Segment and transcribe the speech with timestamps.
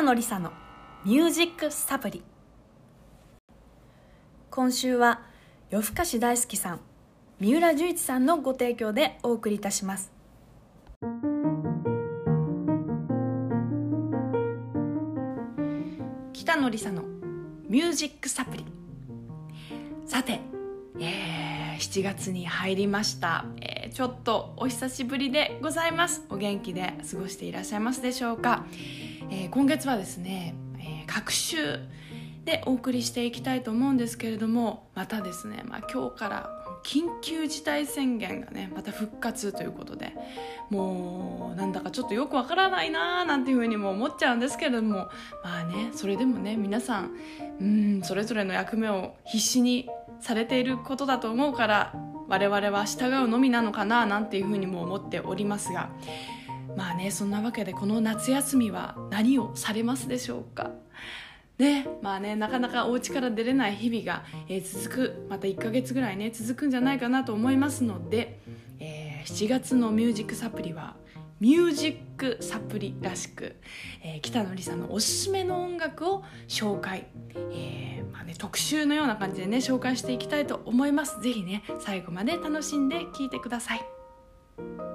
[0.00, 0.50] 北野梨沙の
[1.04, 2.22] ミュージックサプリ。
[4.50, 5.20] 今週は
[5.68, 6.80] 夜更かし大好きさん
[7.38, 10.10] 三浦十一さんのご提供でお送りいたします。
[16.32, 17.02] 北野梨沙の
[17.68, 18.64] ミュージックサプリ。
[20.06, 20.40] さて、
[20.98, 26.24] えー、7月に入りました、えー、ちょっとお久しぶりでございます。
[26.30, 28.64] お元気で過ごしていらっしゃいますでしょうか、
[29.30, 31.78] えー、今月はですね、えー、各週
[32.44, 36.50] でお送りしていきたいと思うんですけれどもまたですね、まあ、今日から
[36.84, 40.14] 緊急事態宣言がねまた復活ということで
[40.70, 45.10] もうなんだかちょっとよくわからないなーなんていうふうにも思っちゃうんですけれども
[45.44, 47.16] まあねそれでもね皆さん
[47.60, 49.88] うんそれぞれの役目を必死に
[50.20, 51.94] されていることだと思うから
[52.28, 55.90] 我々は従うのみなのかななんていうふうにも思っておりますが
[56.76, 60.70] まあねそんなわけでこの夏休みは何をされますでしょうか。
[61.58, 68.40] ねまあねなかなかお家から出れない日々が、えー、続くまた1ヶ月ぐらいね続くんじゃないかなと思いますので、
[68.78, 70.96] えー、7月のミュージックサプリは
[71.38, 73.56] ミュージックサプリらしく、
[74.02, 77.06] えー、北野里さんのおすすめの音楽を紹介、
[77.52, 81.20] えーまあね、特集のような感じでね紹介していきたいと思います。
[81.22, 84.89] ぜひね最後まで楽しんで聴いてください。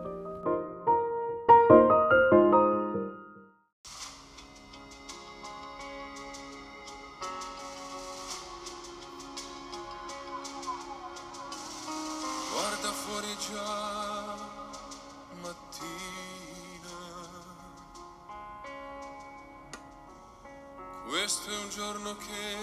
[13.16, 14.36] amore già
[15.42, 16.98] mattina.
[21.08, 22.58] Questo è un giorno che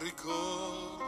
[0.00, 1.04] ricorderai.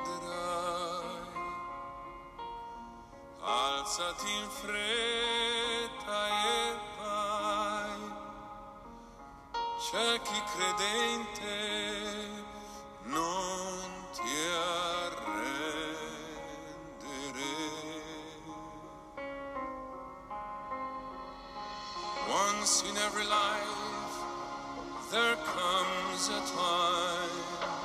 [3.41, 8.13] Alzati in fretta e vai.
[9.79, 11.68] C'è chi credente
[22.69, 24.13] Once in every life
[25.11, 27.78] there comes a time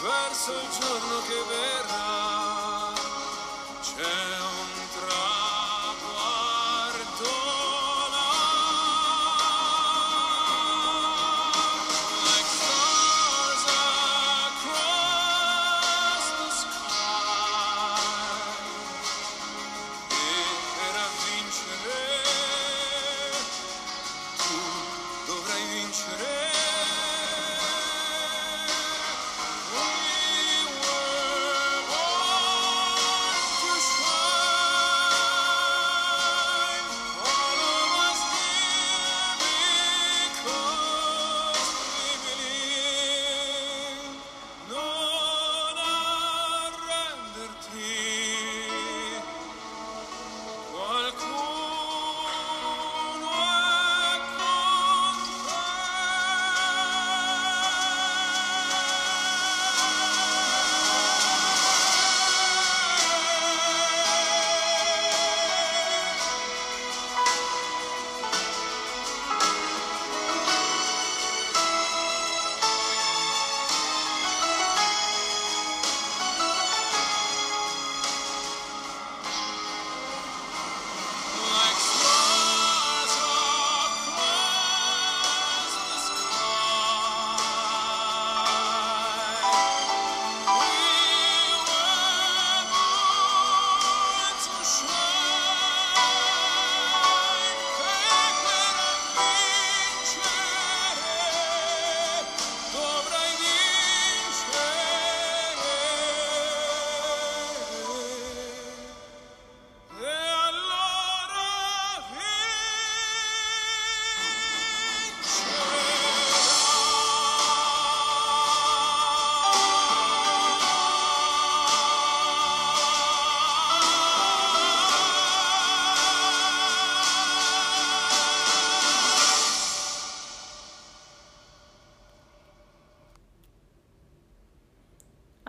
[0.03, 2.06] verso il giorno che verrà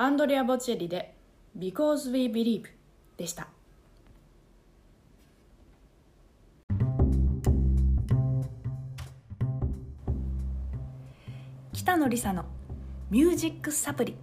[0.08, 1.14] アンドレア・ボチェリで
[1.54, 2.64] 「Because We Believe」
[3.18, 3.46] でした。
[11.74, 12.46] 北野梨沙の
[13.12, 14.16] 「ミュージックサプリ」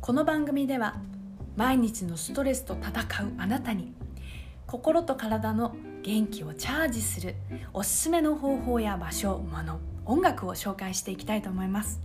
[0.00, 0.96] この番組では
[1.54, 3.92] 毎日のストレスと戦うあなたに
[4.66, 7.34] 心と体の元気をチャージする
[7.74, 12.00] おすすめの方法や場所物音楽を紹介していきたいと思います。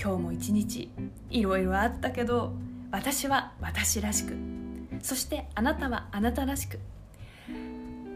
[0.00, 0.90] 今日も一日
[1.30, 2.52] いろいろあったけど
[2.90, 4.34] 私は私らしく。
[5.00, 6.78] そしてあなたはあなたらしく。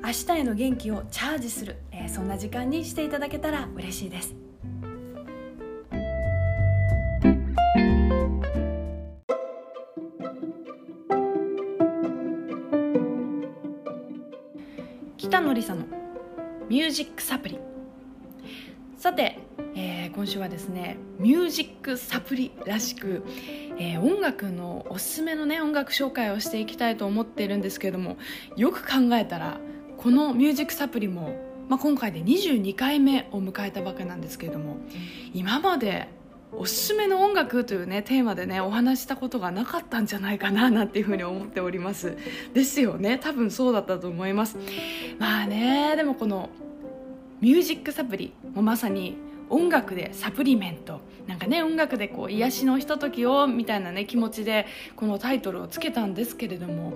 [0.04, 4.34] 明日への元気をチャージする、えー、そんな時間にしていただけたら嬉しいです。
[15.16, 15.84] 北野梨沙の
[16.68, 17.58] ミュージックサプリ。
[18.96, 19.38] さて、
[19.80, 23.22] えー、今週はですねミュージックサプリらしく、
[23.78, 28.16] えー、音楽のおすすめのね音楽紹介をしていきたいと思っているんですけれども
[28.56, 29.60] よく考えたら
[29.96, 31.36] このミュージックサプリも、
[31.68, 34.78] まあ、今回で22回目を迎えたわけなんですけれども
[35.32, 36.08] 今まで
[36.50, 42.16] おすすめの音楽というねテーマでねお話したことがなかったんじゃないかななんていうふうに思っております。
[42.54, 43.18] ですよね。
[43.18, 44.56] 多分そうだったと思います。
[45.18, 46.48] まあねでもこの
[47.42, 51.00] ミュージックサプリもまさに音楽でサプリメント。
[51.26, 54.66] なんかね音楽でこう癒しのひとときをみたいなね気持ちで
[54.96, 56.94] このタイトルをつけたんですけれども、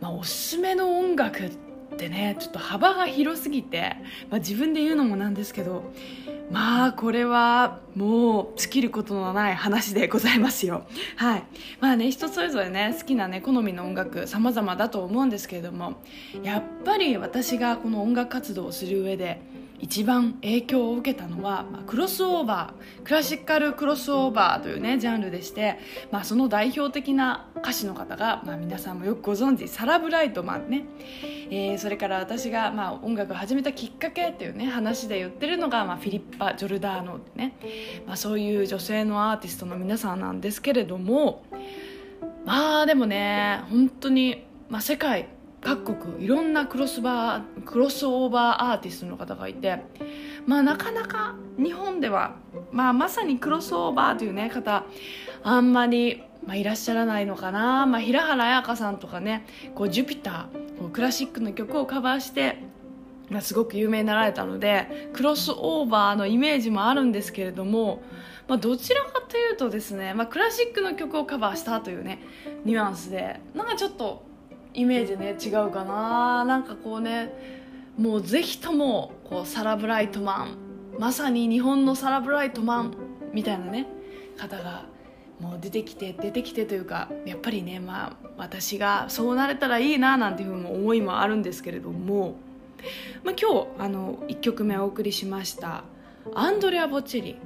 [0.00, 1.50] まあ、おすすめの音楽っ
[1.98, 3.96] てねちょっと幅が広すぎて、
[4.30, 5.92] まあ、自分で言うのもなんですけど
[6.50, 10.86] まあこれはもう尽きることのない話でございますよ。
[11.16, 11.42] はい。
[11.80, 16.02] まあね人それぞれね好きなね好みの音楽様々だと思うんですけれども
[16.42, 19.40] やっぱり私がこの音楽活動をする上で
[19.78, 25.78] 一番影響を受けたのは、まあ、クロスオーバークラシカルクロスオーバーというねジャンルでして、
[26.10, 30.84] まあ、その代表的な歌手の方が、まあ、皆さんもよくご存知サラ・ブライトマンね、
[31.50, 37.56] えー、それから私が、まあ、音楽を始めたきっかけっていうね話で言ってるのが、まあ、フィリッパ・ジョルダーノね、
[38.06, 41.44] まあ、そういう女性のアーティストの皆さんなんですけれども
[42.44, 45.28] まあでもね本当に、まあ、世界
[45.66, 49.82] 各国いろんなクロスバークロスオーバーアーティストの方がいて、
[50.46, 52.36] まあ、なかなか日本では、
[52.70, 54.84] まあ、まさにクロスオーバーという、ね、方
[55.42, 59.44] あんまり、まあ、いらっしゃらないのかな、まあ、平原綾香さんとかね
[59.74, 62.58] こうジュピターこうクラシックの曲をカバーして
[63.28, 68.04] まあ、すごく有名になられたのでクロスオーバーのイメージもあるんですけれども、
[68.46, 72.20] まあ、どちらかというとですね、まあ、クラシックの曲をカバーしたというね
[72.64, 74.22] ニュアンスでなんかちょっと
[74.76, 76.44] イメージね違うかな。
[76.44, 77.32] なんかこうね
[77.98, 80.58] もうぜひともこうサラ・ブライトマン
[80.98, 82.94] まさに日本のサラ・ブライトマン
[83.32, 83.86] みたいなね
[84.36, 84.84] 方が
[85.40, 92.36] もう出てきて出てきてというかやっぱりねまあ私がそうなれたらいいななんていうふうな思いもあるんですけれども、
[93.24, 95.84] まあ、今日あの1曲目お送りしました
[96.34, 97.36] アンドレア・ボッチェリ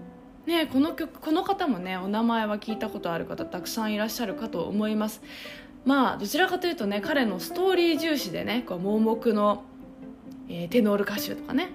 [0.46, 5.22] ね、この曲この方もねお名前は聞いたことある方たくさんいらっしゃるかと思います。
[5.84, 9.64] まあどちらかというとね彼のストーリー重視でねこう盲目の、
[10.48, 11.70] えー、テノール歌手とかね、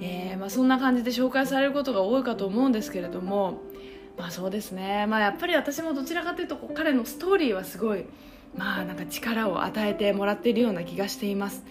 [0.00, 3.60] えーまあ、そんな感じで紹介されることが多いかと思うんですけれども
[4.18, 5.06] まあそうですね。
[5.06, 8.04] まあやっぱり私もどちらかというと彼のストーリーはすごい
[8.56, 11.64] まあなんか力を与えてもらっているような気がしています、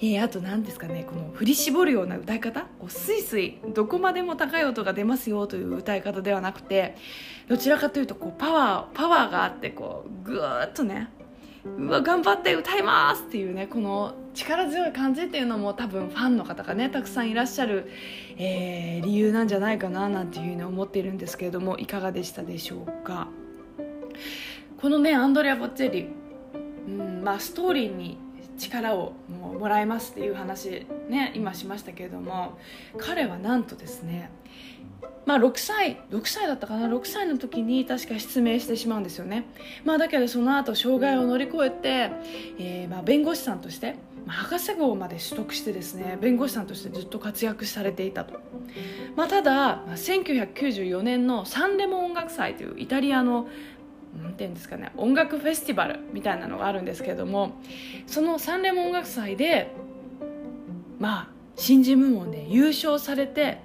[0.00, 6.96] えー、あと何ですかねこの振り絞るような歌い方こうスイスイどこまでも高い音が出ますよという歌い方ではなくて
[7.48, 11.10] どちらかというとこうパワーパワーがあってこうぐーっとね
[11.64, 17.88] うわ頑張って歌いますっていうねこの力強い感じっていうのも多分ファンの方がねたくさんいらっしゃる、
[18.36, 23.28] えー、理由なんじゃないかななんていうふうに思っているんですけれどもいかがでしたでしょうか？
[24.80, 26.08] このねアンドレア・ボッチェリ、
[26.88, 28.18] うんまあ、ストーリーに
[28.58, 32.58] 力をももらえますっていう話ね今しましたけれども
[32.98, 34.30] 彼はなんとですね
[35.24, 39.46] まあ、6歳6歳だったかな？6歳の時に確か失明してしまうんですよね、
[39.84, 42.10] まあ、だけどその後障害を乗り越えて、
[42.58, 48.40] えー、まあ弁護士さんとして、まあ、博士号まで取得してですね弁護士さんとしてずっと活躍されていたと、
[49.14, 53.48] まあ、ただ、まあ、1994年のサンレモ音楽祭というイタリアの
[54.20, 57.60] なんていうんですかね音楽フェスティバルみたいなのがあるんですけれども
[58.06, 59.70] そのサンレモ音楽祭で
[60.98, 63.60] まあ新人部門で優勝されて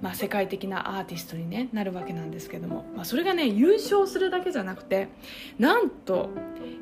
[0.00, 5.08] まあ、世界的なアーティストに、ね、なるわけなんですけども、まあ、それがね優勝するだけじゃなくて
[5.58, 6.30] なんと、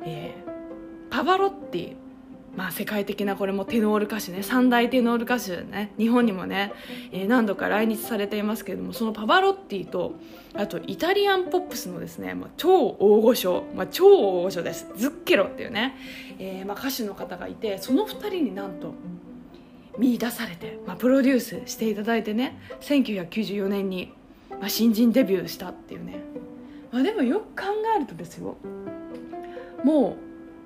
[0.05, 1.95] えー、パバロッティ
[2.57, 6.73] まあ、世界的なこれもテノール歌手ね三大テノール歌手ね日本にもね、
[7.11, 10.15] えー何度か来日されていますけれどもそのパバロッティと
[10.55, 14.87] あとイタリアンポップスのですね、まあ、超大御所、まあ、超大御所です。
[14.95, 15.95] ズッケロっていうね、
[16.39, 18.95] えーまあ、歌手の方がいてその2人になんと
[19.97, 24.13] 見出されて、まあ、プロデュースしていただいてね1994年に、
[24.49, 26.19] まあ、新人デビューしたっていうね、
[26.91, 28.57] まあ、でもよく考えるとですよ
[29.83, 30.17] も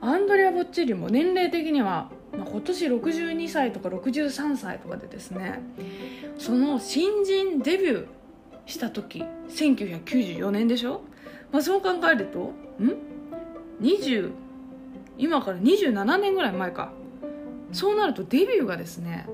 [0.02, 5.62] うアンドレア・ボッチリも年齢的には、まあ、今年62歳とか63歳とかでですね
[6.38, 8.08] その新人デビュー
[8.66, 11.02] した時1994年でしょ、
[11.52, 12.54] まあ、そう考えるとん
[13.82, 14.32] ？20
[15.18, 16.92] 今から27年ぐらい前か。
[17.72, 19.28] そうなるとデビューがですね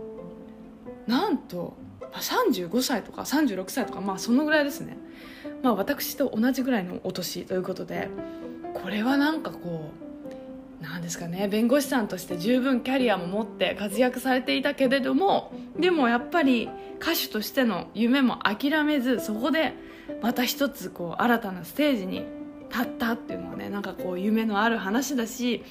[1.07, 1.75] なんと
[2.13, 4.97] 35歳とか36歳とかまあそのぐらいですね。
[5.63, 8.09] まあ私と同じぐらいのお年ということで
[8.73, 9.91] これはなんかこ
[10.81, 16.69] うなんですかね弁護士さんとして十分キャリアも持って活躍されていたけれどもでもやっぱり
[17.01, 19.73] 歌手としての夢も諦めずそこで
[20.21, 22.23] また一つこう新たなステージに
[22.69, 25.63] 立ったっていうのはねなんかこう夢のある話だし、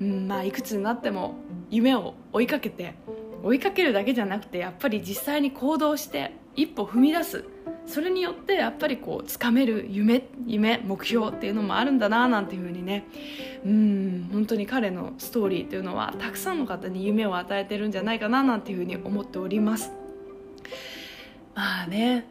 [0.00, 1.36] うんまあ、いくつになっても
[1.70, 2.94] 夢を追いかけて
[3.42, 7.44] 追いかけるだけじゃなくてやっぱり実際に行動して一歩踏み出す。
[7.86, 13.04] それによってやっぱりこう掴める夢夢目標っていうのもあるんだななんていうふうにね。
[13.64, 19.92] うん本当に彼のストーリーっていうのはたくさんの方に夢を与えてるんじゃないかななんていうふうに思っております。
[21.54, 22.26] まあね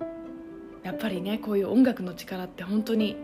[0.84, 3.16] やっぱりねこういう音楽の力って本当に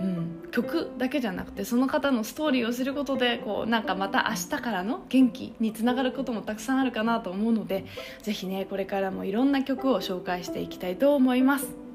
[0.00, 7.84] うん、曲だけじゃなくてその方のストーリーを知ることでこうなんかまた明日からの元気につながることもたくさんあるかなと思うので
[8.22, 11.89] 是非ねこれからもいろんな曲を紹介していきたいと思います。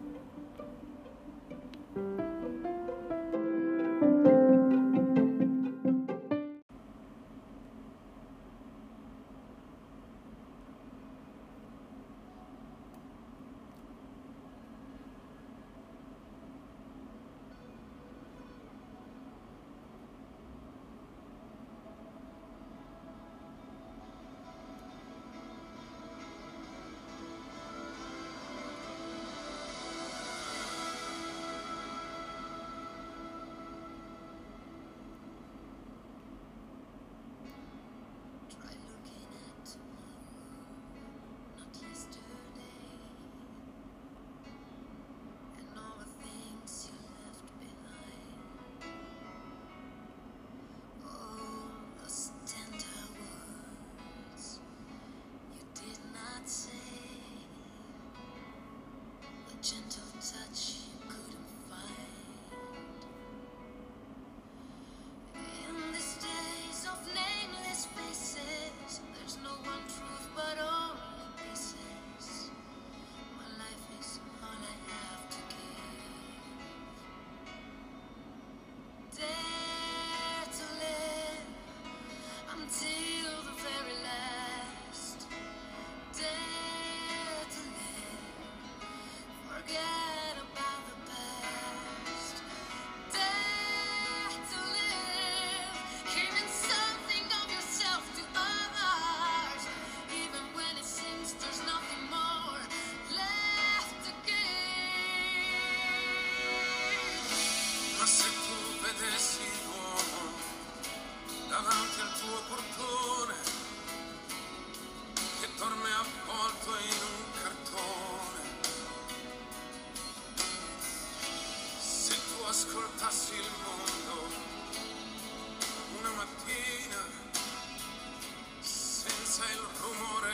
[129.36, 130.34] alza il rumore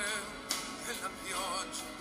[0.86, 2.01] della pioggia.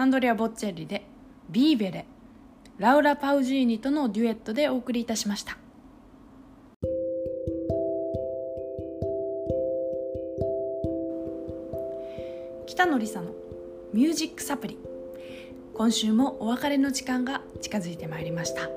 [0.00, 1.02] アンドレア・ボッチェリで
[1.50, 2.06] 「ビーベレ」
[2.80, 5.58] ラウラ・パウジーニとのデュエットでお送りいたしました。
[12.66, 13.32] 北野梨沙の
[13.92, 14.78] 「ミュージックサプリ」
[15.76, 18.62] 今週もお別れの時間が近づいてまいりました。
[18.62, 18.68] い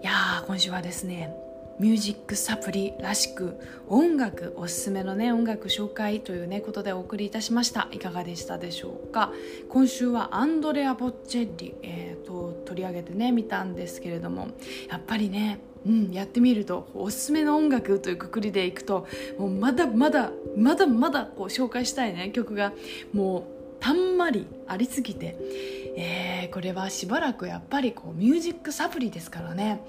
[0.00, 1.36] や今週はですね
[1.78, 7.88] ミュージックサプリらしく音楽おすすめのね音楽紹介というねことでお送りいたしました。
[7.92, 9.32] いかがでしたでしょうか？
[9.68, 14.48] 今週はアンドレア・ボッチェッリ、えーと、取り上げてね見たんですけれども
[14.88, 19.06] やっぱりねうん、やってみるとおすすめの音楽というくくりでいくと
[19.38, 22.72] もうまだまだまだまだこう紹介したいね曲が
[23.12, 23.42] もう
[23.80, 25.36] たんまりありすぎて
[26.00, 29.80] えー、これはしばらくやっぱりこうミュージックサプリですからね、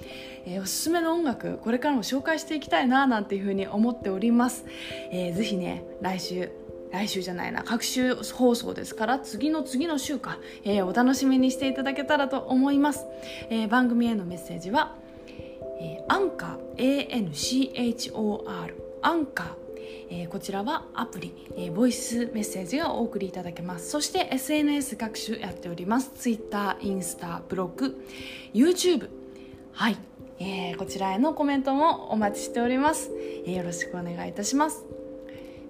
[0.46, 4.66] えー、おすすめの音楽これからも紹介していきたいななんていうふうに思っております、
[5.12, 6.50] えー、ぜひね来週
[6.92, 13.06] 来週じゃないな各週放送ですから次の次の週か、えー、お楽しみにしていただけたらと思います、
[13.52, 14.96] えー、番組へのメッセージは、
[15.80, 19.69] えー、アンカー ANCHOR アンカー
[20.10, 23.90] えー、こちらはアプリ、えー、ボイスメッセージがお送りいただけます。
[23.90, 26.12] そして SNS 各種やっております。
[26.16, 28.06] Twitter、インスタ、ブログ
[28.54, 29.10] YouTube
[29.74, 29.98] はい、
[30.40, 33.12] えー、こちらへのコメントもお待ちしております、
[33.46, 34.84] えー、よろしくお願いいたします、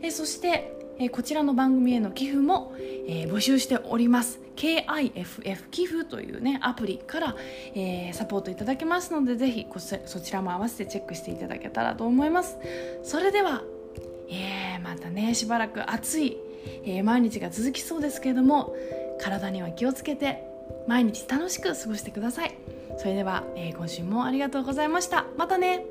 [0.02, 4.42] えー、そしてえこちらの番組への寄付も、えー、募集しております。
[4.58, 7.36] KIFF 寄付というねアプリから、
[7.74, 12.58] えー、サポートいただけますのでぜひそちらも合わせてチェックしていただけたらと思います。
[13.04, 13.64] それでは
[14.30, 16.38] えー、またねしばらく暑い、
[16.84, 18.76] えー、毎日が続きそうですけれども
[19.20, 20.44] 体には気をつけて
[20.88, 22.56] 毎日楽しく過ごしてください。
[22.98, 25.26] それでは、えー、今週もありがとうございました。
[25.38, 25.86] またね。